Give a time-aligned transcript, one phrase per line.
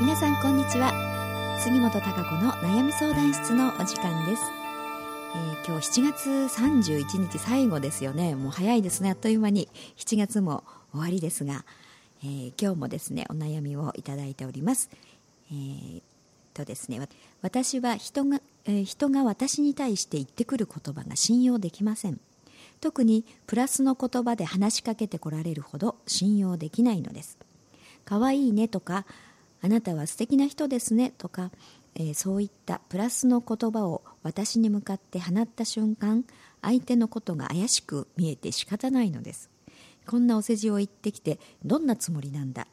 [0.00, 0.92] 皆さんこんにちは。
[1.58, 4.42] 杉本孝子の悩み相談室のお時間です、
[5.34, 8.36] えー、今日7月31日最後ですよね。
[8.36, 9.10] もう早いですね。
[9.10, 9.68] あっという間に。
[9.96, 11.64] 7月も終わりですが、
[12.22, 14.88] えー、今日もですねお悩みをいただいております、
[15.50, 16.02] えー、
[16.54, 17.00] とですね
[17.42, 22.20] 私は人が、えー、人が私に対して言ってくる言葉が信用できません。
[22.80, 27.36] 特にプラスの言葉で話しかけてこられるほど信用できないのです。
[28.04, 29.04] かわいいねとか
[29.60, 31.50] あなたは素敵な人ですねとか、
[31.94, 36.24] えー、そういったプラスの言葉を私に向かって放った瞬間
[36.62, 39.50] 相手のことが怪しく見えて仕方ないのです。
[40.06, 42.66] こんなお世辞を言ってきてどんなつもりなんだ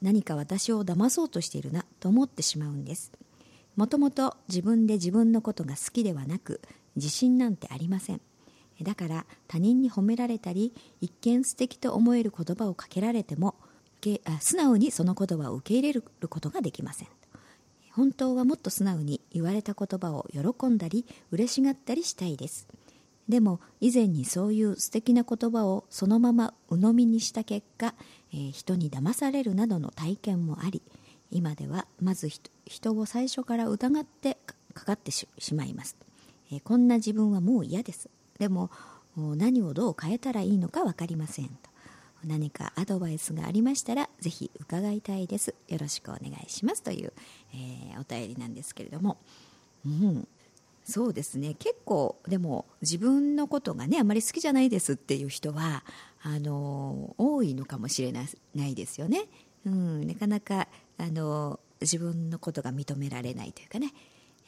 [0.00, 3.12] 何か私を騙そうとしているなと思ってしまうんです。
[3.76, 6.60] もともと自分で自分のことが好きではなく
[6.96, 8.20] 自信なんてありません。
[8.80, 13.54] だから他人に褒められたり一見素敵と思える言葉をかけられても
[14.40, 17.08] 素直にその言葉を受け入れることができません。
[17.90, 22.66] 本当はもっと素直に言われた言葉を喜んだり嬉しがったりしたいです。
[23.28, 27.94] でも以前にそういう素敵な言葉をそのまま鵜呑みにした結果、
[28.32, 30.82] えー、人に騙されるなどの体験もあり
[31.30, 32.28] 今ではまず
[32.66, 34.38] 人を最初から疑って
[34.74, 35.96] かかってしまいます、
[36.50, 38.10] えー、こんな自分はもう嫌です。
[38.38, 38.70] でも
[39.16, 41.71] 何をどう変えたらいいのか分かりませんと。
[42.24, 45.54] 何かアドバイスがありましたらぜひ伺いたいです。
[45.68, 47.12] よろしくお願いしますという、
[47.54, 49.18] えー、お便りなんですけれども、
[49.84, 50.28] うん、
[50.84, 51.54] そうですね。
[51.54, 55.84] 結構でも自分のことがねあまり好きじゃないですっていう人は
[56.22, 58.22] あの多いのかもしれな
[58.66, 59.24] いですよね、
[59.66, 63.92] うん、なかなかあの自分のことが認められないというかね、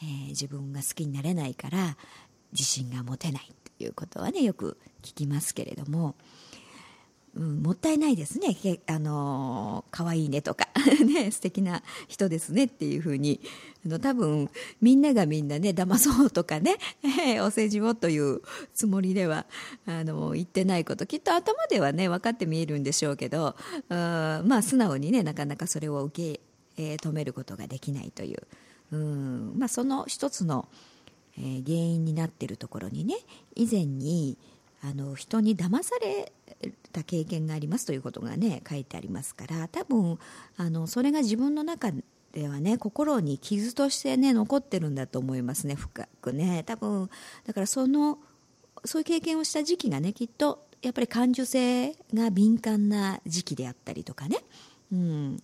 [0.00, 1.96] えー、自分が好きになれないから
[2.52, 6.14] 自信が持てないということはねよく聞きますけれども、
[7.36, 10.68] うん、もったいないですね、あの可愛いねとか。
[11.04, 13.40] ね、素敵な人ですねっていうふうに。
[13.84, 14.48] あの多分
[14.80, 16.76] みんながみんなね騙そうとかね。
[17.42, 18.40] お世辞をという
[18.72, 19.46] つもりでは
[19.86, 23.56] あの言ってないこときっと頭ではね分かって見えるんでしょうけど
[23.88, 26.40] あまあ素直にねなかなかそれを受け、
[26.82, 28.46] えー、止めることができないという、
[28.92, 30.68] うんまあ、その一つの、
[31.36, 33.16] えー、原因になっているところにね
[33.54, 34.38] 以前に
[34.86, 36.30] あの人に騙され
[36.92, 40.18] た経験がありますということがね書いてありますから多分
[40.58, 41.90] あのそれが自分の中
[42.32, 46.64] ではね心に傷としてね残ってるんだと思いますね深くね。
[46.66, 47.08] 多分
[47.46, 48.18] だからその
[48.84, 54.36] そういう経験をした時期がねきっとやっぱり感受性が敏感な時期であったりとかね、
[54.92, 55.42] うん、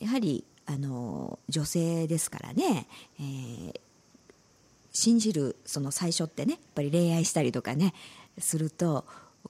[0.00, 2.86] やはりあの女性ですからね、
[3.20, 3.74] えー、
[4.92, 7.92] 信じるその最初ってねやっぱり恋愛したりとかね
[8.40, 9.04] すると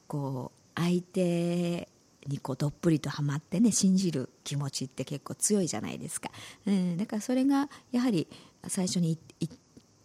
[0.07, 1.89] こう相手
[2.27, 6.31] にこうどっぷりとはまってね信じる気持ちって結構強いじゃないですか、
[6.67, 8.29] うん、だからそれがやはり
[8.67, 9.53] 最初に言っ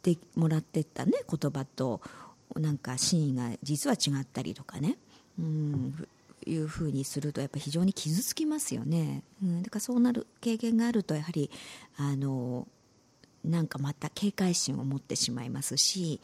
[0.02, 2.02] てもらってたね言葉と
[2.56, 4.98] なんか真意が実は違ったりとかね、
[5.40, 6.08] うん、
[6.46, 11.50] いうふうにするとやっぱ非常に傷つきますよね、うん、だからそうなる経験があるとやはり
[11.98, 12.68] あの
[13.44, 16.22] なんかまた警戒心を持ってしまいますし、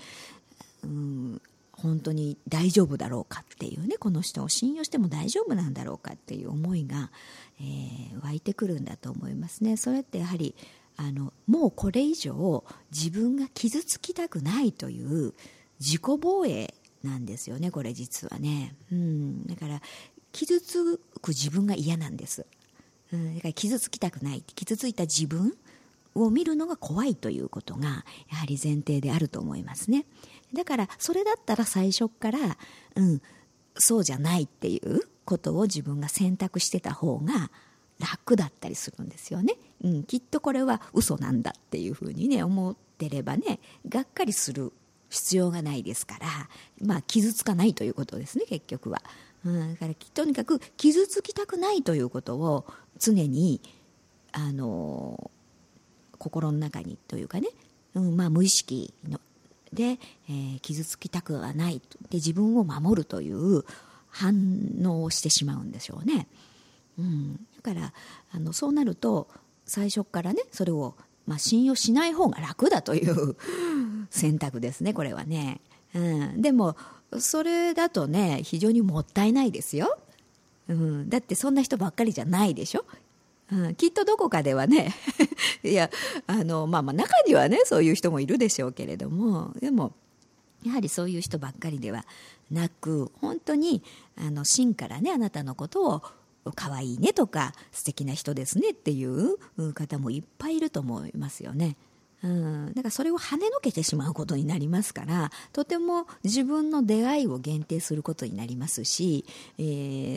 [0.84, 1.42] うん、
[1.82, 7.12] 本当に大丈夫だろうかっていうねこの人を信用しても大丈夫なんだろうかっていう思いが、
[7.60, 9.78] えー、湧いてくるんだと思いますね。
[9.78, 10.56] それってやはり
[10.98, 15.34] あのもうこれ以上自分が傷つきたくないという
[15.80, 16.74] 自己防衛
[17.04, 19.82] なんですよねこれ実はね、うん、だから
[20.34, 22.46] 傷つく自分が嫌なんです、
[23.14, 24.42] うん、だから傷つきたくない。
[24.42, 25.54] 傷ついた自分
[26.16, 30.06] を見るのが怖いということがやはり前提であると思いますね。
[30.54, 32.40] だからそれだったら最初から、
[32.96, 33.22] うん、
[33.76, 37.52] そうじゃないっていうことを自分が選択してた方が
[38.00, 44.72] 楽だったりするんですよね、うん、きっとこれは嘘なんだっていうふうにね思ってればねがっかりする
[45.10, 46.28] 必要がないですから
[46.82, 49.02] まあ傷つかないということですね結局は、
[49.46, 52.66] うん、だからとにかく傷つきたくないということを
[52.98, 53.62] 常に
[54.32, 55.32] あの
[56.18, 57.50] 心の中にというかね、
[57.96, 59.20] うんまあ、無意識の
[59.74, 63.64] で、えー、傷つきたくはないで自分を守るという
[64.10, 64.36] 反
[64.84, 66.28] 応をしてしまうんでしょうね。
[66.98, 67.94] うん、だから
[68.32, 69.28] あのそうなると
[69.66, 70.96] 最初からねそれを、
[71.28, 73.38] まあ、信用しない方が楽だという
[74.10, 75.62] 選択ですねこれはね。
[75.96, 76.76] うん、でも
[77.20, 79.98] それだとね非常にもったいないですよ。
[80.68, 82.86] うん、だってそんな人ばっかりじゃないでしょ
[83.52, 84.94] うん、きっとどこかではね
[85.64, 85.90] いや
[86.28, 89.94] あの、まあ、まあ中にはねそういう人もいるでしょうけれどもでも
[90.64, 92.06] やはりそういう人ばっかりでは
[92.52, 93.82] なく本当に
[94.18, 96.04] あの真からねあなたのことを
[96.56, 99.38] 可愛いねとか素敵な人ですねっていう
[99.74, 101.76] 方もいっぱいいると思いますよね。
[102.24, 109.26] うん、だかそれを跳ねのけてしまうことになりますからとても自分の出会いを限定することになりますし、
[109.58, 109.62] え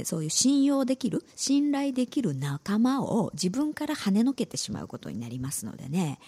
[0.03, 6.19] ー、そういう信用できる信頼できる仲間を自分から跳ねのけてしまうことになりますのでね、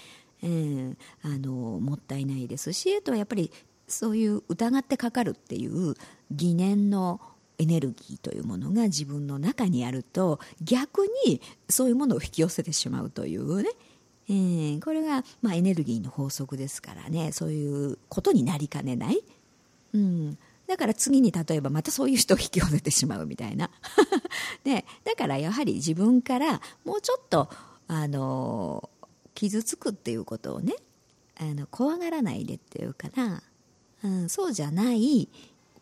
[0.43, 3.51] うん、あのもったいないですしあとはやっぱり
[3.89, 5.95] そういう疑ってかかるっていう
[6.31, 7.21] 疑念の
[7.59, 13.71] エネルギーというものが自分の中にあると逆にそういうものを引き寄せてしまうというね、
[14.29, 19.23] えー、これが、まあ、エネルギーの法則ですからねそういうことになりかねない、
[19.93, 23.71] うん、だから次に例えばまたそういう人を引き寄せてしまうみたいな。
[24.65, 27.51] でだからやはり自分からもうちょっと
[27.87, 28.89] あの
[29.35, 30.75] 傷つくっていうことをね
[31.37, 33.43] あの怖がらないでっていうかな、
[34.03, 35.29] うん、そうじゃない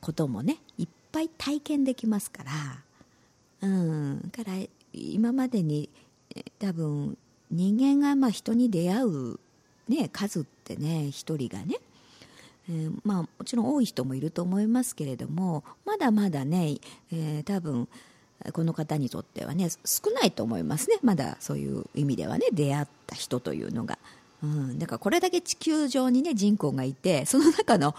[0.01, 4.55] こともねいっぱい体験できますから、うん、から
[4.93, 5.91] 今までに
[6.59, 7.17] 多分
[7.53, 9.41] 人間がまあ人に出会う、
[9.89, 11.77] ね、数ってね1人がね、
[12.69, 16.77] えー、まあ、もちろん多い人もいると思いますけれどもまだまだね、
[17.13, 17.89] えー、多分
[18.53, 23.99] この方にとってはね少ないと思いますねまだそういう意味ではね出会った人というのが。
[24.43, 27.95] うん、だからこれだけ地球上にね人口がいてその中の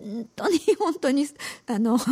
[0.00, 1.26] 本当に本当に
[1.66, 2.06] あの 少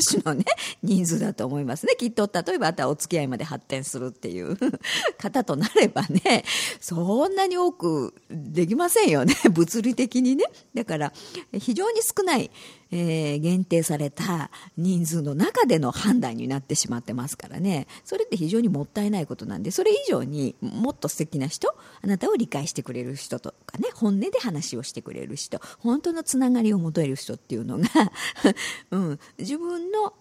[0.00, 0.44] しのね
[0.82, 1.94] 人数だと思いますね。
[1.96, 4.58] きっと例えばあとはお付き合いまで発展するっていう
[5.16, 6.44] 方となればね
[6.80, 9.36] そんなに多くできませんよね。
[9.50, 10.44] 物理的にね。
[10.74, 11.12] だから
[11.58, 12.50] 非常に少ない
[12.92, 17.86] えー、限定された人数の中での判断になってしまってますからね。
[18.04, 27.86] それって非常にもったいないことなんでそれ以上にもっと素敵な人あなたを理解してくれる人とかね本音で話をしてくれる人本当のつながりを求める人っていうのが
[28.90, 30.14] うん、自分の思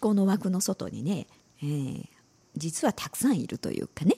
[0.00, 1.26] 考の枠の外にね、
[1.62, 2.08] えー、
[2.56, 4.16] 実はたくさんいるというかね、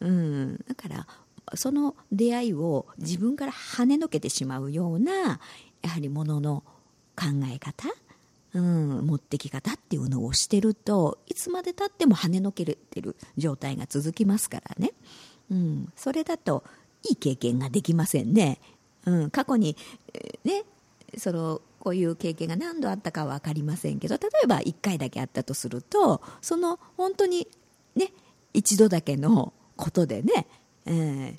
[0.00, 1.06] うん、だから
[1.54, 5.40] その出会いを自分から跳ねのけてしまうような
[5.82, 6.64] やはりものの
[7.20, 7.88] 考え方、
[8.54, 14.92] うん、持ってき方っていうのをしてるといつまでたっても跳ねのけてる状態が続きますからね、
[15.50, 16.64] うん、それだと
[17.02, 18.58] いい経験ができませんね、
[19.04, 19.76] うん、過去に
[20.44, 20.64] ね
[21.18, 27.48] そのこういう経験が何度あったかは分かりませんけど例えば1回だけあったとするとその本当に
[27.96, 28.12] ね
[28.52, 30.46] 一度だけのことでね、
[30.86, 31.36] えー、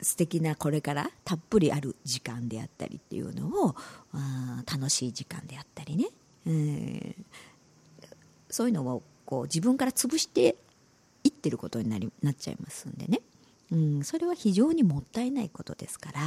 [0.00, 3.74] 素敵なこれからたっぷりある時間であったりっていうのを
[4.12, 6.06] あ楽しい時間であったりね、
[6.46, 7.14] えー、
[8.48, 10.56] そういうのをこう自分から潰して
[11.24, 13.20] いってることになりなっちゃいますんでね、
[13.72, 16.20] うん、それは非常にもったいないことですから、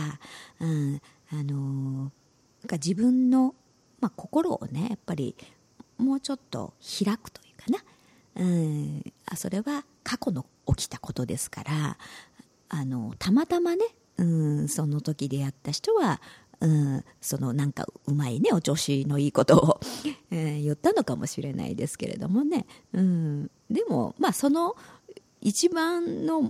[0.60, 1.02] うん。
[1.34, 2.12] あのー、なん
[2.68, 3.56] か自分の、
[4.02, 5.36] まあ、心をねやっぱり
[5.98, 11.98] もうちょっと開くというかな、うん、あそれは過去の起きたことですから
[12.74, 13.84] あのたまたまね、
[14.18, 16.22] うん、その時出会った人は、
[16.62, 19.80] うん、そのなんかうまいねお調子のいいことを、
[20.32, 24.78] えー、言ったのかもしれないですけれどもね、うん、でもまあその
[25.42, 26.42] 一番の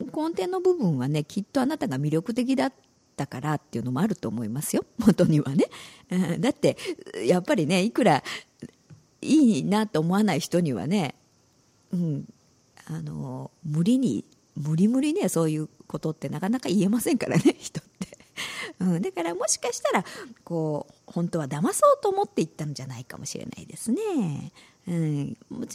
[0.00, 2.72] 根底の部分はねきっとあなたが魅力的だっ
[3.14, 4.84] たからっていうのもあると思いますよ。
[5.04, 5.66] 元にはね、
[6.10, 6.78] うん、だって
[7.26, 8.24] やっぱりねいくら
[9.20, 11.16] いいなと思わない人にはね、
[11.92, 12.28] うん、
[12.86, 14.24] あの無理に
[14.56, 18.18] 無理無理ねそういうことってなかなか言えませんからね 人って、
[18.80, 20.04] うん、だからもしかしたら
[20.44, 24.52] こう本当は騙そうと思って言ったんじゃないかもしれないですね、
[24.88, 25.68] うん、人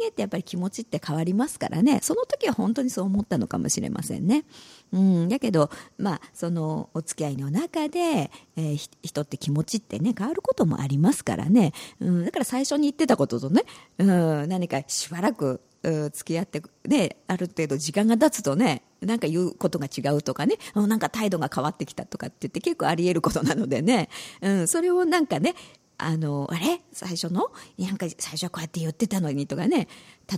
[0.00, 1.98] 間ってやっぱり気持ちって変わりますからね。
[2.02, 4.44] その時は本当にそう思ったのかもしれませんね、
[4.92, 13.64] うん、だけどまあそのお付き合いの中で、えー、人って気持ちってね変わることもありますからね、うん、だから最初に言ってたこととね、
[13.98, 15.60] うん、何かしばらく
[16.12, 24.08] 付き合って、ね、ある程度時間が経つとね、なんか言うことが違うとかね、なんか態度が変わってきたとかって言って結構あり得ることなのでね、
[24.40, 25.54] うん、それをなんかね、
[25.98, 26.80] あの、あれ？
[26.92, 27.52] 最初の？
[27.78, 29.88] なんか最初はこうやって言ってたのにとかね、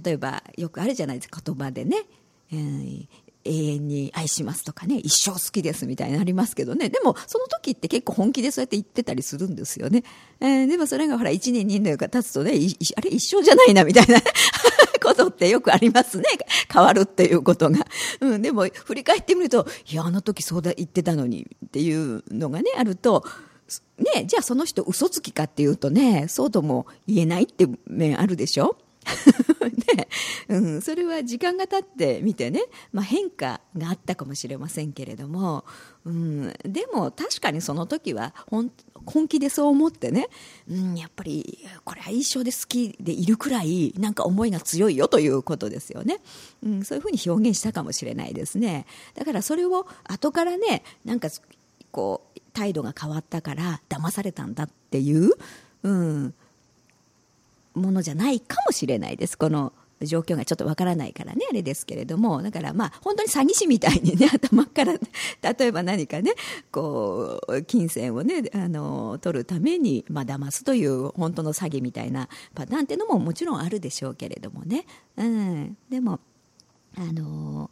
[0.05, 2.05] 例えばよくあるじゃないですか、言葉でね。
[2.53, 3.09] うん、
[3.45, 6.91] 永遠に愛しますとかね、一生好きですみたいになりますけどね。
[6.91, 10.03] でも、その時って結構本気でそうやって言ってたりするんですよね。
[10.41, 13.11] えー、でもそれがほら、1年、2年が経つとね、あれ？
[13.11, 14.21] 一生じゃないなみたいな
[15.07, 16.25] ことってよくありますね。
[16.73, 17.87] 変わるっていうことが。
[18.21, 23.25] うん、でも、振り返ってみると、いや、あの時そうだ言ってたのにっていうのがね、あると、
[23.99, 28.77] ね、じゃあその人嘘つきかっていうとね、そうとも言えないって面あるでしょ？
[29.97, 30.09] ね、
[30.49, 35.65] うん、それは時間が経ってみてね、まあ、変化があったかもしれませんけれども、
[36.07, 38.71] うん、でも確かにその時は本
[39.05, 40.29] 本気でそう思ってね、
[40.71, 46.21] うん、やっぱりこれは一生で好きでいるくらいなんか思いが強いよということですよね、
[46.65, 48.87] うん、そういうふうに表現したかもしれないですね。
[49.15, 51.29] だからそれを後からねなんか
[51.91, 55.33] こう態度が変わったから騙されたんだっていう、
[55.83, 56.35] うん、
[57.75, 59.37] ものじゃないかもしれないです。
[59.37, 59.73] この
[60.03, 62.43] 状況がちょっとわからないからねあれですけれども。
[62.43, 66.35] だからまあ本当に詐欺師みたいにね 頭から例えば何かね
[66.71, 74.87] こう金銭をねあの取るためにまあ騙すという本当の詐欺みたいなパターンっていうのももちろんあるでしょうけれどもね、
[75.17, 76.21] うん、でも
[76.97, 77.71] あの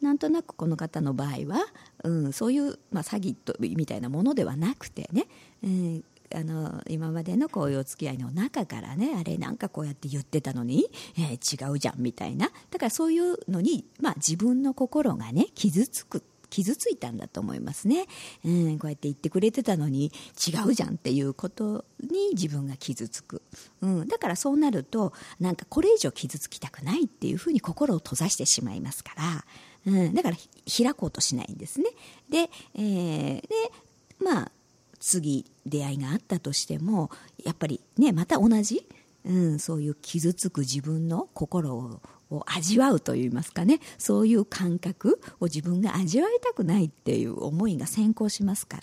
[0.00, 1.66] なんとなくこの方の場合は、
[2.04, 5.26] うん、そういう、まあ、詐欺とみたいなものではなくてね、
[5.62, 12.50] うん、あの今までのこういうお付き合いの中からねあれなんかこうやって言ってたのに、えー、違うじゃんみたいな。
[12.70, 18.06] だからそういうのに、まあ、自分の心がね傷つく傷ついたんだと思いますね、
[18.44, 23.42] うん、こうやって言ってくれてたのに違うじゃんっていうことに自分が傷つく、
[23.82, 29.12] うん、だからそうなるとなんかこれ以上傷つきたくないっていうふうに心を閉ざしてしまいますか
[29.86, 31.90] ら、うん、だから開こうとしないんですね。
[32.28, 33.48] で,、えー、で
[34.20, 34.52] まあ
[35.00, 37.10] 次出会いがあったとしても
[37.44, 38.86] やっぱりねまた同じ、
[39.24, 42.00] うん、そういう傷つく自分の心を
[42.30, 43.80] を味わうといいますかね。
[43.96, 48.82] そういう感覚を自分が味わいたくないっていう思いが先行しますから。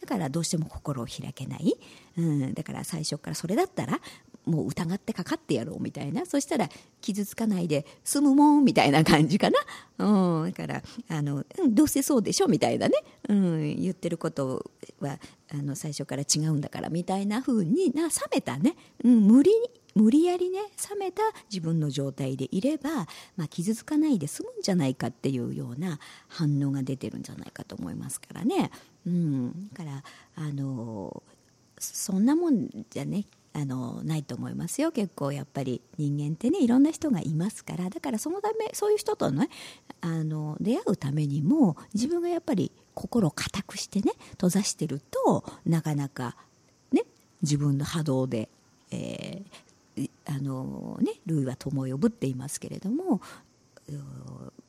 [0.00, 1.76] だからどうしても心を開けない、
[2.16, 4.00] うん、だから最初からそれだったら
[4.46, 6.24] もう疑ってかかってやろうみたいな。
[6.24, 6.68] そしたら
[7.00, 8.64] 傷つかないで済むもん？
[8.64, 9.58] みたいな感じかな、
[9.98, 12.48] うん、だからあの、うん、どうせそうでしょ？
[12.48, 12.94] みたいなね、
[13.28, 15.18] うん、言ってることは
[15.52, 19.50] あの最初から違うんだからみたいな風にな冷めたね、うん、無理
[19.94, 20.60] 無理やりね
[20.90, 22.90] 冷めた自分の状態でいれば、
[23.36, 25.98] まあ、傷つかないで済むんじゃないかっていうような
[26.28, 28.70] 反応が出てるんじゃないかと思いますからね、
[29.06, 30.02] うん、だから
[30.36, 31.22] あの
[31.78, 33.24] そんなもんじゃね。
[33.56, 34.92] あのないと思いますよ。
[34.92, 37.88] 結構やっぱり人間ってねいろんな人がいますから。
[37.88, 39.48] だからそのためそういう人とね
[40.02, 46.36] あの出会うためにも自分がやっぱり心を固くしてね閉ざしてるとなかなか
[46.92, 47.04] ね
[47.40, 48.50] 自分の波動で、
[48.90, 53.22] えー、あのねルイは友を呼ぶって言いますけれども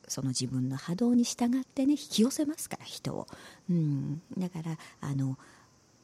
[0.06, 3.26] その自分の波動に従ってね引き寄せますから人を、
[3.68, 5.36] うん、だからあの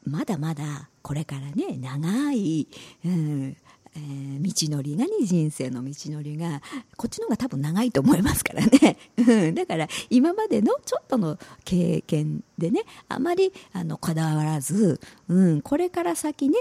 [0.04, 2.68] まだまだこれからね長い、
[3.04, 3.56] うん
[3.96, 6.60] えー、道のりがね人生の道のりが
[6.96, 16.58] こっちの方が多分長いと思いますからね、うん、だから今までのちょっとの経験でねあまりあのこだわらず、うん、これから先ね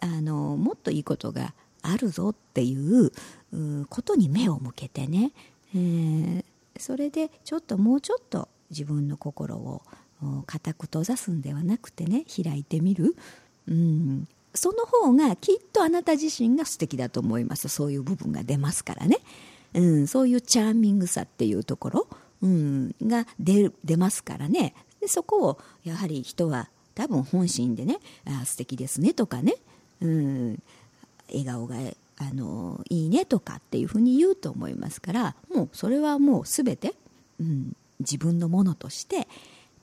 [0.00, 3.12] あのもっといいことがあるぞっていう、
[3.52, 5.32] うん、ことに目を向けてね、
[5.74, 6.44] えー、
[6.76, 9.82] それでちょっともうちょっと自分の心を
[10.46, 13.16] 固く閉ざすんではなくてね開いてみる、
[13.68, 17.68] うん、その方がきっとあなた自身が素敵だと思います。
[17.68, 19.18] そういう部分が出ますからね、
[19.74, 22.08] うん、そういうチャーミングさっていうところ、
[22.42, 24.74] うん、が出出ますからね。
[25.00, 29.56] でそこをやはり人は多分本心でねあ素敵ですねとかね、
[30.00, 30.62] うん、
[31.28, 31.76] 笑顔が
[32.16, 36.94] あのいいねとかっていうふうに言うと思いますからもうそれはもう全て、
[37.40, 39.26] うん、自分のものとして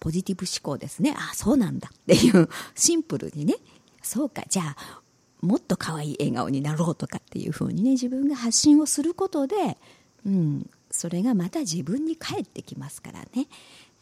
[0.01, 1.15] ポジティブ思考ですね。
[1.15, 2.50] あそうなんだっていう。
[2.75, 3.55] シンプルにね。
[4.01, 4.43] そうか。
[4.50, 5.01] じゃあ
[5.41, 9.77] もっと可愛い笑顔になろうとかっていうふうにね自分が発信をすることで、
[10.25, 13.48] うん、それがまた自分に返ってきますからね、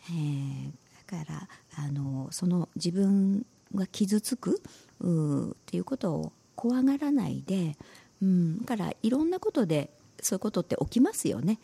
[0.09, 0.71] えー、
[1.11, 4.61] だからあのその自分が傷つく
[4.99, 7.77] うっていうことを怖がらないで、
[8.21, 9.91] うん、だからいろんなことで
[10.21, 11.59] そういうことって起きますよね、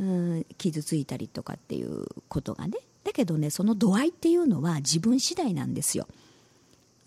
[0.00, 2.78] うん、傷ついたりとかっていうことがね。
[3.10, 6.06] だけどねその度合いっていうのは自分次第なんですよ、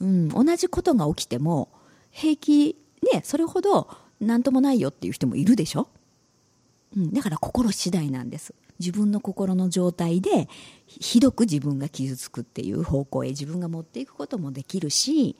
[0.01, 1.69] うん、同じことが起きても
[2.11, 2.75] 平気
[3.13, 5.87] ねそれほど何ともないよっていう人もいるでしょ、
[6.97, 8.53] うん、だから心次第なんです。
[8.79, 10.49] 自分の心の状態で
[10.87, 15.37] ひどく自分が傷つくっていう方向へ自分が持っていくこともできるし、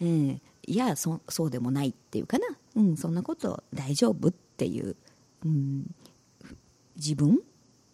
[0.00, 4.96] うん、いやそそうでもないっていうかな、うん、そんなこと大丈夫っていう、
[5.44, 5.86] うん、
[6.96, 7.40] 自分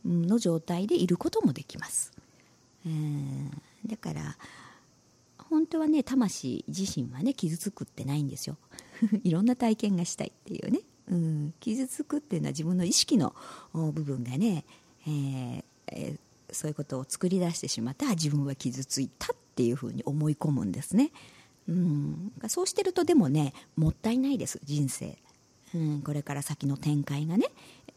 [0.04, 2.12] の状態でいることもできます。
[2.86, 3.50] えー、
[3.86, 4.36] だから
[5.38, 8.56] 本当はね魂自身はね傷つくってないんですよ。
[9.24, 13.34] いろんな体験がしたいっていうね、うん、傷つくっていうのは自分の意識の
[13.72, 14.64] 部分がね、
[15.06, 16.18] えー、
[16.50, 21.10] そういうことを作り出してしまった自分は傷ついたっていうふうに思い込むんですね、
[21.68, 25.18] うん、そうしてるとでもねもったいないです人生、
[25.74, 27.46] うん、これから先の展開がね、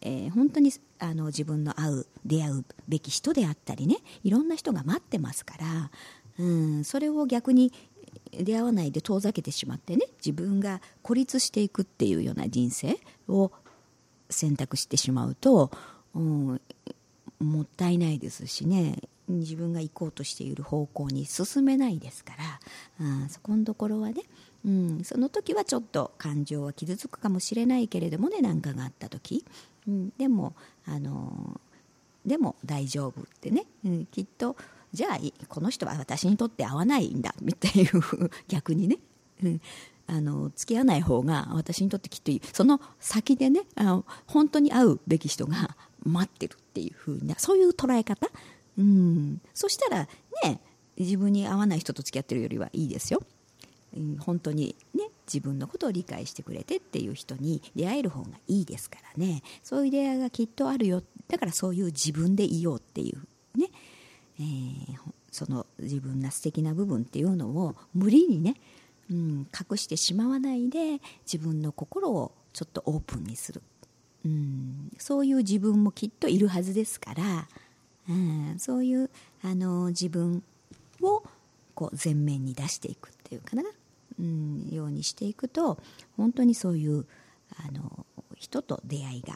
[0.02, 5.92] えー、本当にあの自分の会う出会うべき人であったりねいろんな人が待ってますから、
[6.40, 7.72] うん、それを逆に
[8.32, 12.98] 出会わないで遠ざけてしまってね自分が孤立していくっていうような人生
[13.28, 13.52] を
[14.30, 15.72] 選択してしまうと、
[16.16, 16.62] うん、
[17.40, 18.96] もったいないですしね
[19.28, 22.34] 自分が行こうとしている方向に進めないですか
[23.00, 24.24] ら、うん、そこのところはね、
[24.66, 29.44] うん、その時はちょっと感情は傷つくかもしれないけれどもね何かがあった時、
[29.88, 30.54] うん、でも
[30.86, 31.60] あの
[32.26, 34.56] でも大丈夫ってね、うん、きっと
[34.94, 37.90] じゃあこの人は私にとって合わないんだみたいな
[38.48, 38.98] 逆にね、
[39.44, 39.62] うん、
[40.08, 42.42] あの付き合わない方が私にとってきっといい。
[42.54, 48.28] その先でねあの本当に会うべき人が待ってるっていう風なそういう捉え方、
[48.78, 50.08] うん、そしたら
[50.44, 50.60] ね
[50.98, 53.24] 自分に合わない人と付き合ってるよりはいいですよ、
[53.96, 59.44] うん、本当にね自分のことを理解してくれてっていう人に出会える方がいいですからね。
[59.64, 61.04] そういう出会いがきっとあるよ。
[61.28, 63.70] だからそういう自分でいようっていうね、
[64.40, 64.98] えー、
[65.32, 68.56] その自分な素敵な部分っていうのを無理にね、
[69.10, 73.62] うん、隠してしまわないで自分の心をちょっとオープンにする、
[74.26, 77.48] うん、そういう自分もきっといるはずですから、
[78.10, 79.10] うん、そういう
[79.44, 80.44] あの自分
[81.02, 81.24] を
[81.74, 83.64] こう前面に出していくっていうかな。
[84.22, 85.80] うん、ようにしていくと
[86.16, 87.06] 本当にそういう
[87.58, 89.36] あの人と出会いが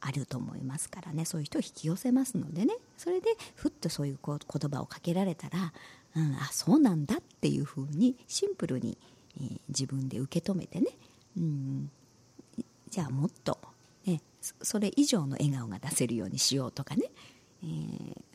[0.00, 1.24] あると思いますからね。
[1.24, 2.74] そういう人を引き寄せますのでね。
[2.98, 4.38] それでふっとそういう言
[4.70, 5.72] 葉をかけられたら、
[6.14, 8.98] うん、あそうなんだっていうふうにシンプルに、
[9.40, 10.90] えー、自分で受け止めてね、
[11.38, 11.90] うん、
[12.90, 13.58] じゃあもっと、
[14.04, 17.10] ね、それ以上の笑顔が出せるようにしようとかね、
[17.62, 17.66] え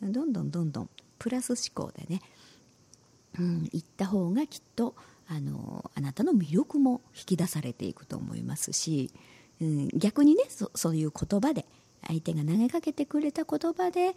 [0.05, 0.89] ー、どんどんどんどん
[1.19, 2.21] プラス思考でね、
[3.37, 4.95] うん、行った方がきっと
[5.31, 9.11] あのあなたの魅力も引き出されていくと思いますし、
[9.61, 11.65] うん、逆にねそういう言葉で
[12.07, 14.15] 相手が投げかけてくれた言葉で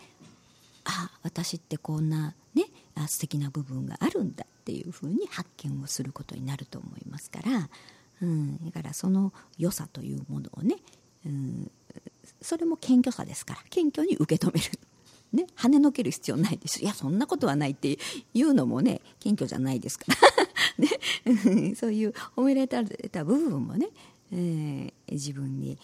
[0.85, 2.65] あ私ってこんなね
[2.95, 7.69] あ素敵な部分があるんだっていうふうに発見をすることになると思いますから、
[8.23, 10.77] うん、だからその良さというものをね、
[11.27, 11.71] うん、
[12.41, 14.71] それも謙虚さですから謙虚に受け止める。
[15.33, 17.99] ね、跳ねのける必要ないですいやそんなことはないって
[18.35, 20.42] いうのもね謙虚じゃないですから
[20.79, 22.69] ね、そういう褒められ
[23.09, 23.89] た部分もね、
[24.33, 25.79] えー、自分に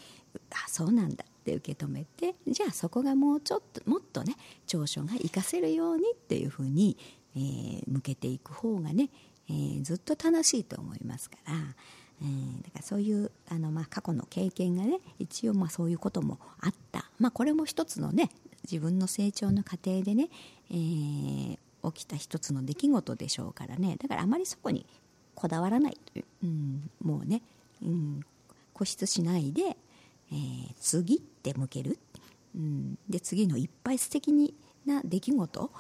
[0.50, 4.34] あそうなんだって受け止めてじゃあそこがもうちょっともっとね
[4.66, 6.96] 長所が活かせるようにっていうふうに、
[7.36, 9.10] えー、向けていく方がね、
[9.48, 11.54] えー、ずっと楽しいと思いますから。
[12.20, 18.28] えー、だからそういうあの、まあ、過去の経験がね一応まあそういうこともあった、まあ、これも一つのね
[18.64, 20.28] 自分の成長の過程でね、
[20.68, 21.58] えー、
[21.92, 23.96] 起きた一つの出来事でしょうからね。
[24.01, 24.87] だからあまりそこに
[25.35, 27.42] こだわらないという、うん、もうね、
[27.83, 28.20] うん、
[28.74, 29.77] 固執しないで、
[30.33, 31.98] えー、次って向ける、
[32.57, 34.33] うん、で次のいっぱい素敵
[34.85, 35.70] な出来事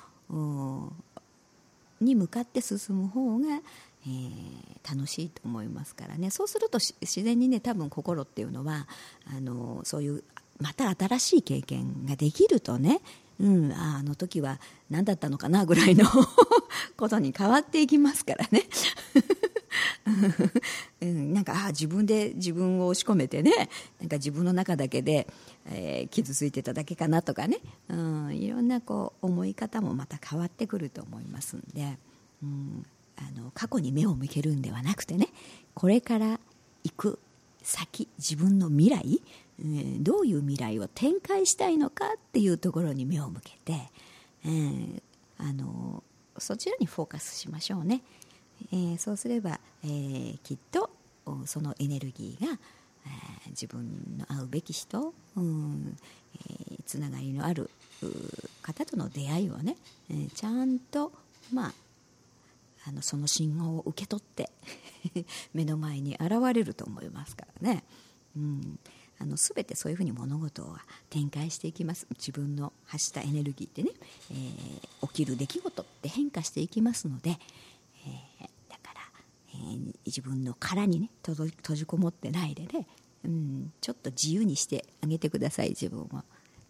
[2.00, 3.60] に向かって進む方が、
[4.06, 6.30] えー、楽しいと思いますからね。
[6.30, 8.86] そうすると自然にね多分心っていうのは
[9.26, 10.24] あのそういう
[10.60, 13.00] また新しい経験ができるとね
[13.40, 14.58] うん、ああの時は
[14.90, 16.04] 何だったのかなぐらいの
[16.96, 18.64] ことに変わっていきますからね。
[21.00, 23.68] うん、なんかあ自分で自分を押し込めてね
[24.00, 25.28] なんか自分の中だけで、
[25.66, 31.98] えー、傷ついてただけかなとかね、うん、いろんなこう思い方もまた変わってくると思いますんで、
[32.42, 35.28] うん、あの過去に目を向けるんではなくてね
[35.74, 36.40] これから
[36.84, 37.18] 行く
[37.62, 39.20] 先自分の未来
[39.60, 43.90] どういう未来を展開したいのかっていうところに目を向けて、
[44.44, 45.02] えー、
[45.38, 46.02] あの
[46.38, 48.02] そちらにフォーカスしましょうね、
[48.72, 50.90] えー、そうすれば、えー、きっと
[51.46, 52.52] そのエネルギーが、
[53.04, 55.96] えー、自分の会うべき人、うん
[56.36, 57.68] えー、つながりのある
[58.62, 59.76] 方との出会いをね、
[60.08, 61.12] えー、ちゃんと、
[61.52, 61.72] まあ、
[62.86, 64.50] あのその信号を受け取って
[65.52, 67.82] 目の前に現れると思いますからね。
[68.36, 68.78] うん
[69.20, 72.06] あの全てそういうふうに物事は展開していきます。
[72.10, 73.90] 自分の発したエネルギーってね、
[74.30, 79.00] えー、起きる出来事って変化していきますので、えー、だから、
[79.54, 82.86] えー、自分の殻にね閉じこもってないでね、
[83.24, 86.08] うん、ちょっと自由にしてあげてください自分を、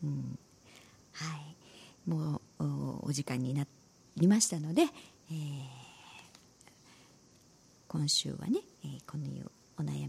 [0.02, 0.38] うん、
[1.12, 1.48] はい。
[2.08, 3.66] もうお時間にな
[4.16, 5.34] りましたので、え
[7.87, 9.50] 今週はね、えこのよう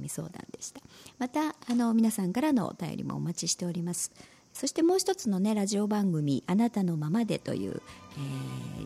[0.10, 0.82] 相談でした。
[1.17, 4.12] またあの皆さんからのお便りもお待ちしております。
[4.54, 7.82] そしてもう一つのねラジオ番組「あなたのままで」という、
[8.17, 8.84] え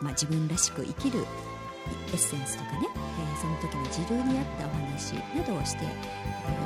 [0.00, 5.88] ー、まあ、自分らしく生きるエッセンスとかね、えー、その時の時流に合ったお話などをしてい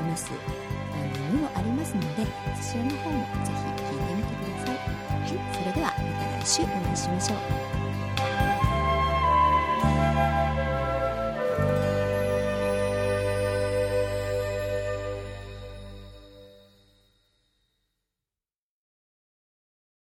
[0.08, 0.30] ます。
[0.30, 2.26] 番組もありますので
[2.60, 7.34] そちらの方もぜひ聞いてみてください、はい、それではまた来週お会いしましょ
[7.74, 7.77] う。